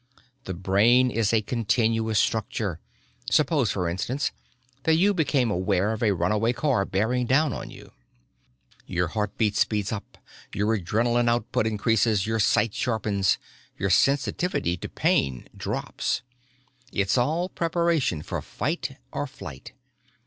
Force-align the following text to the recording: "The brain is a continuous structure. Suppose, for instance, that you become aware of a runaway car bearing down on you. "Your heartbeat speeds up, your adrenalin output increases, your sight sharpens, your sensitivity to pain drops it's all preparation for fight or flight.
"The 0.45 0.55
brain 0.55 1.11
is 1.11 1.31
a 1.31 1.43
continuous 1.43 2.17
structure. 2.17 2.79
Suppose, 3.29 3.69
for 3.69 3.87
instance, 3.87 4.31
that 4.81 4.95
you 4.95 5.13
become 5.13 5.51
aware 5.51 5.91
of 5.91 6.01
a 6.01 6.13
runaway 6.13 6.53
car 6.53 6.85
bearing 6.85 7.27
down 7.27 7.53
on 7.53 7.69
you. 7.69 7.91
"Your 8.87 9.09
heartbeat 9.09 9.55
speeds 9.55 9.91
up, 9.91 10.17
your 10.55 10.75
adrenalin 10.75 11.29
output 11.29 11.67
increases, 11.67 12.25
your 12.25 12.39
sight 12.39 12.73
sharpens, 12.73 13.37
your 13.77 13.91
sensitivity 13.91 14.75
to 14.77 14.89
pain 14.89 15.47
drops 15.55 16.23
it's 16.91 17.15
all 17.15 17.47
preparation 17.47 18.23
for 18.23 18.41
fight 18.41 18.97
or 19.11 19.27
flight. 19.27 19.71